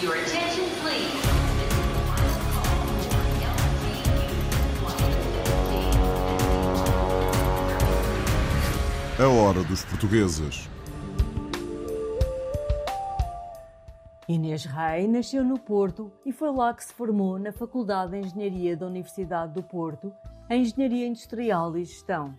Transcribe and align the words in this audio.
Your 0.00 0.14
attention, 0.14 0.64
please. 0.80 1.10
A 9.18 9.26
hora 9.26 9.64
dos 9.64 9.84
portugueses. 9.84 10.70
Inês 14.28 14.64
Rei 14.64 15.08
nasceu 15.08 15.44
no 15.44 15.58
Porto 15.58 16.12
e 16.24 16.30
foi 16.30 16.52
lá 16.52 16.72
que 16.72 16.84
se 16.84 16.94
formou 16.94 17.36
na 17.36 17.50
Faculdade 17.50 18.12
de 18.12 18.18
Engenharia 18.18 18.76
da 18.76 18.86
Universidade 18.86 19.52
do 19.52 19.64
Porto, 19.64 20.12
em 20.48 20.62
Engenharia 20.62 21.08
Industrial 21.08 21.76
e 21.76 21.84
Gestão. 21.84 22.36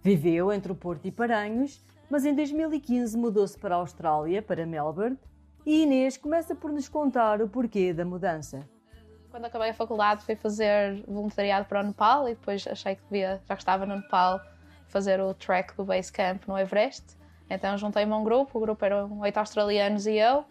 Viveu 0.00 0.52
entre 0.52 0.70
o 0.70 0.76
Porto 0.76 1.06
e 1.06 1.10
Paranhos, 1.10 1.84
mas 2.08 2.24
em 2.24 2.32
2015 2.36 3.18
mudou-se 3.18 3.58
para 3.58 3.74
a 3.74 3.78
Austrália, 3.78 4.40
para 4.40 4.64
Melbourne, 4.64 5.18
e 5.66 5.82
Inês 5.82 6.16
começa 6.16 6.54
por 6.54 6.70
nos 6.72 6.88
contar 6.88 7.40
o 7.40 7.48
porquê 7.48 7.92
da 7.92 8.04
mudança. 8.04 8.68
Quando 9.30 9.46
acabei 9.46 9.70
a 9.70 9.74
faculdade 9.74 10.24
fui 10.24 10.36
fazer 10.36 11.02
voluntariado 11.08 11.66
para 11.66 11.80
o 11.80 11.82
Nepal 11.82 12.28
e 12.28 12.34
depois 12.34 12.66
achei 12.66 12.94
que 12.96 13.02
devia, 13.04 13.40
já 13.48 13.56
que 13.56 13.62
estava 13.62 13.84
no 13.84 13.96
Nepal, 13.96 14.40
fazer 14.88 15.20
o 15.20 15.34
trek 15.34 15.76
do 15.76 15.84
Base 15.84 16.12
Camp 16.12 16.46
no 16.46 16.56
Everest. 16.56 17.16
Então 17.50 17.76
juntei-me 17.76 18.12
a 18.12 18.16
um 18.16 18.24
grupo, 18.24 18.58
o 18.58 18.60
grupo 18.60 18.84
eram 18.84 19.20
oito 19.20 19.36
australianos 19.38 20.06
e 20.06 20.14
eu, 20.14 20.44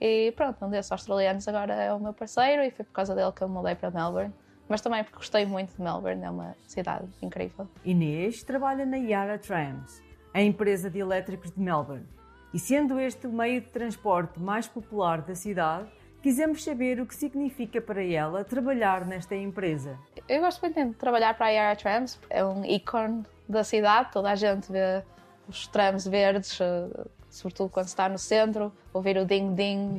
e 0.00 0.32
pronto, 0.36 0.64
um 0.64 0.70
desses 0.70 0.92
australianos 0.92 1.48
agora 1.48 1.74
é 1.74 1.92
o 1.92 1.98
meu 1.98 2.12
parceiro 2.12 2.62
e 2.62 2.70
foi 2.70 2.84
por 2.84 2.92
causa 2.92 3.14
dele 3.14 3.32
que 3.32 3.42
eu 3.42 3.48
mudei 3.48 3.74
para 3.74 3.90
Melbourne. 3.90 4.32
Mas 4.68 4.80
também 4.80 5.02
porque 5.02 5.16
gostei 5.16 5.46
muito 5.46 5.74
de 5.74 5.82
Melbourne, 5.82 6.22
é 6.22 6.30
uma 6.30 6.54
cidade 6.66 7.08
incrível. 7.22 7.66
Inês 7.84 8.42
trabalha 8.42 8.84
na 8.84 8.98
Yara 8.98 9.38
Trams, 9.38 10.02
a 10.32 10.42
empresa 10.42 10.90
de 10.90 10.98
elétricos 10.98 11.50
de 11.50 11.58
Melbourne. 11.58 12.06
E 12.52 12.58
sendo 12.58 12.98
este 12.98 13.26
o 13.26 13.32
meio 13.32 13.60
de 13.60 13.68
transporte 13.68 14.40
mais 14.40 14.66
popular 14.66 15.20
da 15.20 15.34
cidade, 15.34 15.88
quisemos 16.22 16.64
saber 16.64 16.98
o 16.98 17.06
que 17.06 17.14
significa 17.14 17.80
para 17.80 18.02
ela 18.02 18.42
trabalhar 18.42 19.04
nesta 19.04 19.36
empresa. 19.36 19.98
Eu 20.26 20.40
gosto 20.40 20.62
muito 20.62 20.82
de 20.82 20.94
trabalhar 20.94 21.34
para 21.34 21.46
a 21.46 21.50
Yara 21.50 21.76
Trams, 21.76 22.18
é 22.30 22.44
um 22.44 22.64
ícone 22.64 23.24
da 23.48 23.62
cidade, 23.62 24.10
toda 24.12 24.30
a 24.30 24.34
gente 24.34 24.72
vê 24.72 25.02
os 25.46 25.66
trams 25.66 26.06
verdes, 26.06 26.58
eh, 26.60 27.06
sobretudo 27.30 27.70
quando 27.70 27.86
está 27.86 28.08
no 28.08 28.18
centro, 28.18 28.72
ouvir 28.92 29.16
o 29.18 29.24
ding-ding 29.24 29.98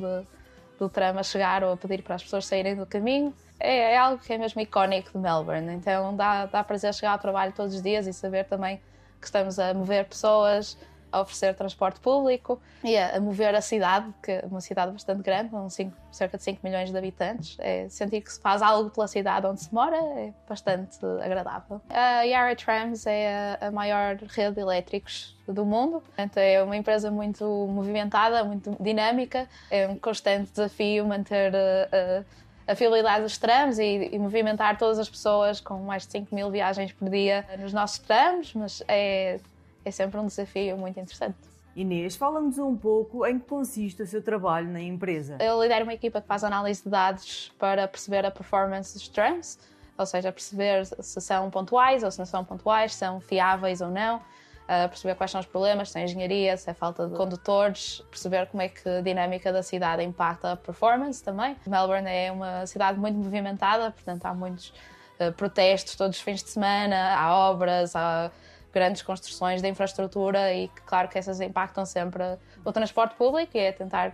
do 0.78 0.88
tram 0.88 1.18
a 1.18 1.22
chegar 1.22 1.62
ou 1.62 1.72
a 1.72 1.76
pedir 1.76 2.02
para 2.02 2.14
as 2.14 2.22
pessoas 2.22 2.46
saírem 2.46 2.74
do 2.74 2.86
caminho. 2.86 3.34
É, 3.58 3.92
é 3.92 3.96
algo 3.98 4.22
que 4.22 4.32
é 4.32 4.38
mesmo 4.38 4.60
icónico 4.60 5.12
de 5.12 5.18
Melbourne, 5.18 5.74
então 5.74 6.16
dá, 6.16 6.46
dá 6.46 6.64
prazer 6.64 6.94
chegar 6.94 7.12
ao 7.12 7.18
trabalho 7.18 7.52
todos 7.52 7.74
os 7.74 7.82
dias 7.82 8.06
e 8.06 8.12
saber 8.12 8.44
também 8.46 8.80
que 9.20 9.26
estamos 9.26 9.58
a 9.58 9.74
mover 9.74 10.06
pessoas, 10.06 10.78
a 11.12 11.20
oferecer 11.20 11.54
transporte 11.54 12.00
público 12.00 12.60
e 12.84 12.96
a, 12.96 13.16
a 13.16 13.20
mover 13.20 13.54
a 13.54 13.60
cidade, 13.60 14.12
que 14.22 14.32
é 14.32 14.44
uma 14.50 14.60
cidade 14.60 14.92
bastante 14.92 15.22
grande, 15.22 15.50
com 15.50 15.68
cerca 16.10 16.36
de 16.36 16.44
5 16.44 16.60
milhões 16.62 16.90
de 16.90 16.96
habitantes. 16.96 17.56
É 17.60 17.88
sentir 17.88 18.20
que 18.20 18.32
se 18.32 18.40
faz 18.40 18.62
algo 18.62 18.90
pela 18.90 19.06
cidade 19.06 19.46
onde 19.46 19.60
se 19.60 19.72
mora 19.72 19.96
é 19.96 20.32
bastante 20.48 20.98
agradável. 21.22 21.80
A 21.88 22.22
Yara 22.22 22.56
Trams 22.56 23.06
é 23.06 23.58
a, 23.60 23.68
a 23.68 23.70
maior 23.70 24.16
rede 24.16 24.56
de 24.56 24.60
elétricos 24.60 25.36
do 25.46 25.64
mundo. 25.64 26.02
Então 26.16 26.42
é 26.42 26.62
uma 26.62 26.76
empresa 26.76 27.10
muito 27.10 27.44
movimentada, 27.44 28.44
muito 28.44 28.76
dinâmica. 28.80 29.48
É 29.70 29.86
um 29.88 29.96
constante 29.96 30.50
desafio 30.50 31.06
manter 31.06 31.52
uh, 31.52 32.24
a 32.70 32.74
fiabilidade 32.74 33.22
dos 33.22 33.36
trams 33.36 33.78
e, 33.78 34.10
e, 34.12 34.18
movimentar 34.18 34.78
todas 34.78 34.98
as 34.98 35.08
pessoas 35.08 35.60
com 35.60 35.78
mais 35.78 36.06
de 36.06 36.12
5 36.12 36.32
mil 36.32 36.50
viagens 36.50 36.92
por 36.92 37.10
dia 37.10 37.44
nos 37.58 37.72
nossos 37.72 37.98
trams, 37.98 38.54
mas 38.54 38.82
é 38.86 39.40
é 39.84 39.90
sempre 39.90 40.18
um 40.18 40.26
desafio 40.26 40.76
muito 40.76 40.98
interessante. 40.98 41.36
Inês, 41.74 42.16
fala-nos 42.16 42.58
um 42.58 42.76
pouco 42.76 43.24
em 43.24 43.38
que 43.38 43.46
consiste 43.46 44.02
o 44.02 44.06
seu 44.06 44.22
trabalho 44.22 44.68
na 44.68 44.80
empresa. 44.80 45.38
Eu 45.40 45.62
lidero 45.62 45.84
uma 45.84 45.94
equipa 45.94 46.20
que 46.20 46.26
faz 46.26 46.42
análise 46.42 46.82
de 46.82 46.90
dados 46.90 47.52
para 47.58 47.86
perceber 47.86 48.26
a 48.26 48.30
performance 48.30 48.92
dos 48.92 49.08
trams, 49.08 49.58
ou 49.96 50.04
seja, 50.04 50.32
perceber 50.32 50.84
se 50.86 51.20
são 51.20 51.48
pontuais 51.48 52.02
ou 52.02 52.10
se 52.10 52.18
não 52.18 52.26
são 52.26 52.44
pontuais, 52.44 52.92
se 52.92 52.98
são 52.98 53.20
fiáveis 53.20 53.80
ou 53.80 53.88
não, 53.88 54.20
perceber 54.88 55.14
quais 55.14 55.30
são 55.30 55.40
os 55.40 55.46
problemas, 55.46 55.90
se 55.90 55.98
é 55.98 56.04
engenharia, 56.04 56.56
se 56.56 56.70
é 56.70 56.74
falta 56.74 57.06
de 57.06 57.16
condutores, 57.16 58.02
perceber 58.10 58.46
como 58.46 58.62
é 58.62 58.68
que 58.68 58.88
a 58.88 59.00
dinâmica 59.00 59.52
da 59.52 59.62
cidade 59.62 60.02
impacta 60.02 60.52
a 60.52 60.56
performance 60.56 61.22
também. 61.22 61.56
Melbourne 61.66 62.08
é 62.08 62.30
uma 62.30 62.66
cidade 62.66 62.98
muito 62.98 63.16
movimentada, 63.16 63.90
portanto 63.90 64.26
há 64.26 64.34
muitos 64.34 64.72
uh, 65.20 65.32
protestos 65.32 65.96
todos 65.96 66.16
os 66.16 66.22
fins 66.22 66.42
de 66.42 66.50
semana, 66.50 67.16
há 67.16 67.36
obras, 67.50 67.96
há 67.96 68.30
grandes 68.72 69.02
construções 69.02 69.60
de 69.60 69.68
infraestrutura 69.68 70.52
e 70.52 70.68
que, 70.68 70.80
claro, 70.82 71.08
que 71.08 71.18
essas 71.18 71.40
impactam 71.40 71.84
sempre 71.84 72.22
o 72.64 72.72
transporte 72.72 73.14
público 73.16 73.56
e 73.56 73.60
é 73.60 73.72
tentar 73.72 74.12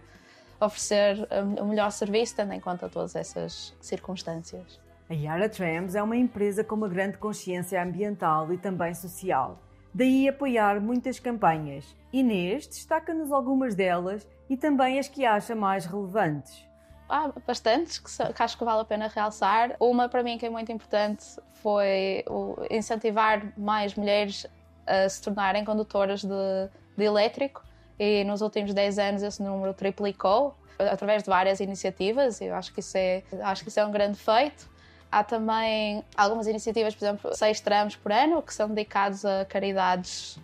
oferecer 0.61 1.29
o 1.61 1.65
melhor 1.67 1.91
serviço, 1.91 2.37
tendo 2.37 2.53
em 2.53 2.61
conta 2.61 2.89
todas 2.89 3.15
essas 3.15 3.75
circunstâncias. 3.81 4.81
A 5.09 5.15
Yara 5.15 5.49
Trams 5.49 5.95
é 5.95 6.03
uma 6.03 6.17
empresa 6.17 6.65
com 6.65 6.75
uma 6.75 6.89
grande 6.89 7.19
consciência 7.19 7.83
ambiental 7.83 8.53
e 8.53 8.59
também 8.59 8.93
social. 8.95 9.63
Daí 9.95 10.29
apoiar 10.29 10.81
muitas 10.81 11.21
campanhas. 11.21 11.85
Inês 12.13 12.67
destaca-nos 12.67 13.31
algumas 13.31 13.75
delas 13.75 14.27
e 14.49 14.57
também 14.57 14.99
as 14.99 15.09
que 15.09 15.25
acha 15.25 15.55
mais 15.55 15.87
relevantes. 15.87 16.67
Há 17.09 17.31
bastantes 17.47 17.99
que, 17.99 18.33
que, 18.33 18.43
acho 18.43 18.59
que 18.59 18.65
vale 18.65 18.81
a 18.81 18.85
pena 18.85 19.09
realçar. 19.09 19.77
Uma 19.79 20.09
para 20.09 20.23
mim 20.23 20.39
que 20.39 20.47
é 20.47 20.51
muito 20.51 20.71
importante 20.73 21.25
foi 21.63 22.25
incentivar 22.71 23.53
mais 23.57 23.95
mulheres 23.95 24.47
a 24.87 25.09
se 25.09 25.23
tornarem 25.23 25.65
condutoras 25.65 26.23
de, 26.23 26.69
de 26.97 27.05
elétrico 27.05 27.63
e 27.99 28.25
nos 28.25 28.41
últimos 28.41 28.73
10 28.73 28.99
anos 28.99 29.23
esse 29.23 29.43
número 29.43 29.73
triplicou 29.73 30.55
através 30.79 31.23
de 31.23 31.31
várias 31.31 31.61
iniciativas. 31.61 32.41
Eu 32.41 32.55
acho 32.55 32.73
que 32.73 32.81
isso 32.81 32.97
é, 32.97 33.23
acho 33.43 33.63
que 33.63 33.69
isso 33.69 33.81
é 33.81 33.87
um 33.87 33.91
grande 33.91 34.19
feito. 34.19 34.69
Há 35.11 35.25
também 35.25 36.05
algumas 36.17 36.47
iniciativas, 36.47 36.95
por 36.95 37.05
exemplo, 37.05 37.35
seis 37.35 37.61
tramos 37.61 37.97
por 37.97 38.13
ano, 38.13 38.43
que 38.43 38.53
são 38.53 38.69
dedicados 38.69 39.25
a 39.25 39.45
caridades 39.45 40.39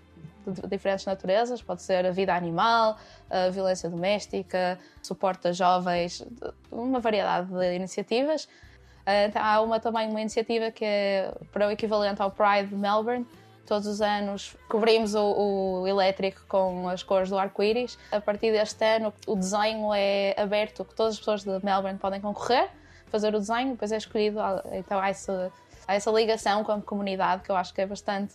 de 0.47 0.67
diferentes 0.69 1.07
naturezas, 1.07 1.63
pode 1.63 1.83
ser 1.83 2.05
a 2.07 2.11
vida 2.11 2.35
animal, 2.35 2.97
a 3.31 3.49
violência 3.51 3.89
doméstica, 3.89 4.79
suporte 5.03 5.49
a 5.49 5.53
jovens, 5.53 6.25
uma 6.71 7.01
variedade 7.01 7.49
de 7.49 7.75
iniciativas. 7.75 8.49
Então, 9.07 9.43
há 9.43 9.61
uma, 9.61 9.81
também 9.81 10.09
uma 10.09 10.21
iniciativa 10.21 10.71
que 10.71 10.85
é 10.85 11.35
para 11.53 11.67
o 11.67 11.71
equivalente 11.71 12.23
ao 12.23 12.31
Pride 12.31 12.69
de 12.69 12.77
Melbourne. 12.77 13.27
Todos 13.67 13.87
os 13.87 14.01
anos 14.01 14.57
cobrimos 14.69 15.15
o, 15.15 15.83
o 15.83 15.87
elétrico 15.87 16.43
com 16.49 16.89
as 16.89 17.03
cores 17.03 17.31
do 17.31 17.39
arco-íris. 17.39 17.99
A 18.11 18.21
partir 18.21 18.53
deste 18.53 18.85
ano, 18.85 19.13
o 19.27 19.35
desenho 19.35 19.93
é 19.95 20.35
aberto, 20.37 20.85
que 20.85 20.95
todas 20.95 21.15
as 21.15 21.19
pessoas 21.19 21.43
de 21.43 21.65
Melbourne 21.65 21.99
podem 21.99 22.21
concorrer, 22.21 22.69
fazer 23.07 23.35
o 23.35 23.39
desenho, 23.39 23.73
depois 23.73 23.91
é 23.93 23.97
escolhido. 23.97 24.39
Então 24.73 24.99
há 25.01 25.09
essa, 25.09 25.53
há 25.87 25.95
essa 25.95 26.11
ligação 26.11 26.65
com 26.65 26.73
a 26.73 26.81
comunidade 26.81 27.43
que 27.43 27.51
eu 27.51 27.57
acho 27.57 27.73
que 27.73 27.81
é 27.81 27.87
bastante 27.87 28.35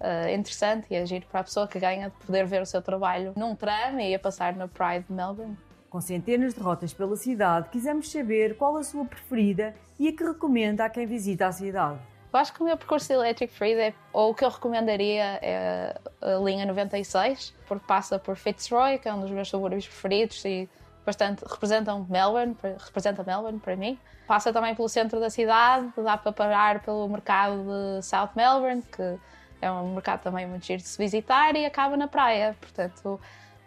uh, 0.00 0.28
interessante 0.28 0.86
e 0.90 0.96
agir 0.96 1.24
para 1.26 1.40
a 1.40 1.44
pessoa 1.44 1.66
que 1.66 1.78
ganha 1.78 2.10
de 2.10 2.26
poder 2.26 2.46
ver 2.46 2.62
o 2.62 2.66
seu 2.66 2.82
trabalho 2.82 3.32
num 3.36 3.54
tram 3.54 3.98
e 4.00 4.14
a 4.14 4.18
passar 4.18 4.54
na 4.54 4.68
Pride 4.68 5.06
de 5.08 5.12
Melbourne. 5.12 5.56
Com 5.90 6.00
centenas 6.00 6.54
de 6.54 6.60
rotas 6.60 6.92
pela 6.92 7.16
cidade, 7.16 7.68
quisemos 7.70 8.10
saber 8.10 8.56
qual 8.56 8.76
a 8.76 8.82
sua 8.82 9.04
preferida 9.04 9.74
e 9.98 10.08
a 10.08 10.12
que 10.12 10.24
recomenda 10.24 10.84
a 10.84 10.90
quem 10.90 11.06
visita 11.06 11.46
a 11.46 11.52
cidade. 11.52 11.98
Eu 12.32 12.40
acho 12.40 12.52
que 12.52 12.60
o 12.60 12.64
meu 12.64 12.76
percurso 12.76 13.12
Electric 13.12 13.54
Free, 13.54 13.74
é, 13.74 13.94
ou 14.12 14.32
o 14.32 14.34
que 14.34 14.44
eu 14.44 14.48
recomendaria 14.48 15.38
é 15.40 15.96
a 16.20 16.34
linha 16.44 16.66
96, 16.66 17.54
porque 17.68 17.86
passa 17.86 18.18
por 18.18 18.34
Fitzroy, 18.34 18.98
que 18.98 19.08
é 19.08 19.14
um 19.14 19.20
dos 19.20 19.30
meus 19.30 19.48
subúrbios 19.48 19.86
preferidos 19.86 20.44
e 20.44 20.68
bastante 21.06 21.44
representam 21.44 22.04
Melbourne, 22.10 22.56
representa 22.84 23.22
Melbourne 23.22 23.60
para 23.60 23.76
mim. 23.76 23.96
Passa 24.26 24.52
também 24.52 24.74
pelo 24.74 24.88
centro 24.88 25.20
da 25.20 25.30
cidade, 25.30 25.92
dá 25.96 26.16
para 26.16 26.32
parar 26.32 26.82
pelo 26.82 27.08
mercado 27.08 27.62
de 27.62 28.02
South 28.04 28.30
Melbourne, 28.34 28.82
que 28.82 29.16
é 29.64 29.70
um 29.70 29.94
mercado 29.94 30.20
também 30.20 30.46
muito 30.46 30.64
giro 30.64 30.82
de 30.82 30.88
se 30.88 30.98
visitar 30.98 31.56
e 31.56 31.64
acaba 31.64 31.96
na 31.96 32.06
praia. 32.06 32.54
Portanto, 32.60 33.18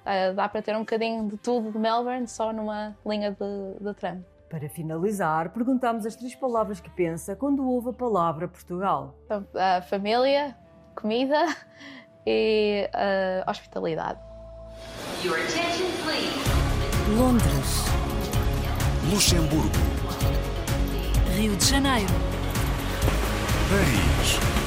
uh, 0.05 0.33
dá 0.35 0.47
para 0.47 0.61
ter 0.61 0.75
um 0.75 0.79
bocadinho 0.79 1.27
de 1.27 1.37
tudo 1.37 1.71
de 1.71 1.79
Melbourne 1.79 2.27
só 2.27 2.53
numa 2.53 2.95
linha 3.05 3.31
de, 3.31 3.83
de 3.83 3.93
tram. 3.95 4.23
Para 4.49 4.69
finalizar, 4.69 5.49
perguntamos 5.49 6.05
as 6.05 6.15
três 6.15 6.33
palavras 6.35 6.79
que 6.79 6.89
pensa 6.89 7.35
quando 7.35 7.67
ouve 7.67 7.89
a 7.89 7.93
palavra 7.93 8.47
Portugal. 8.47 9.15
Então, 9.25 9.41
uh, 9.41 9.81
família, 9.89 10.55
comida 10.95 11.47
e 12.25 12.89
uh, 12.93 13.49
hospitalidade. 13.49 14.19
Your 15.23 15.35
attention, 15.35 15.87
please. 16.03 16.57
Londres. 17.17 17.87
Luxemburgo. 19.11 19.69
Rio 21.35 21.55
de 21.55 21.65
Janeiro. 21.65 22.13
Paris. 23.69 24.66